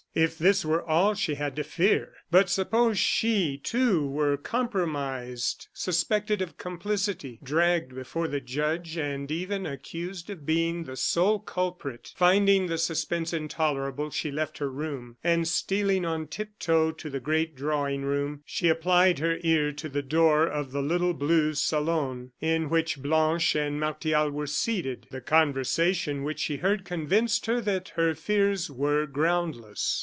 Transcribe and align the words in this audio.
If 0.13 0.37
this 0.37 0.65
were 0.65 0.81
all 0.85 1.13
she 1.13 1.35
had 1.35 1.55
to 1.55 1.63
fear! 1.63 2.11
But 2.29 2.49
suppose 2.49 2.99
she, 2.99 3.57
too, 3.57 4.05
were 4.05 4.35
compromised, 4.35 5.69
suspected 5.73 6.41
of 6.41 6.57
complicity, 6.57 7.39
dragged 7.41 7.95
before 7.95 8.27
the 8.27 8.41
judge, 8.41 8.97
and 8.97 9.31
even 9.31 9.65
accused 9.65 10.29
of 10.29 10.45
being 10.45 10.83
the 10.83 10.97
sole 10.97 11.39
culprit! 11.39 12.11
Finding 12.17 12.67
the 12.67 12.77
suspense 12.77 13.31
intolerable, 13.31 14.09
she 14.09 14.31
left 14.31 14.57
her 14.57 14.69
room; 14.69 15.15
and, 15.23 15.47
stealing 15.47 16.03
on 16.03 16.27
tiptoe 16.27 16.91
to 16.91 17.09
the 17.09 17.21
great 17.21 17.55
drawing 17.55 18.01
room, 18.01 18.41
she 18.45 18.67
applied 18.67 19.19
her 19.19 19.37
ear 19.45 19.71
to 19.71 19.87
the 19.87 20.01
door 20.03 20.45
of 20.45 20.73
the 20.73 20.81
little 20.81 21.13
blue 21.13 21.53
salon, 21.53 22.31
in 22.41 22.69
which 22.69 23.01
Blanche 23.01 23.55
and 23.55 23.79
Martial 23.79 24.29
were 24.29 24.45
seated. 24.47 25.07
The 25.09 25.21
conversation 25.21 26.25
which 26.25 26.39
she 26.41 26.57
heard 26.57 26.83
convinced 26.83 27.45
her 27.45 27.61
that 27.61 27.93
her 27.95 28.13
fears 28.13 28.69
were 28.69 29.05
groundless. 29.07 29.99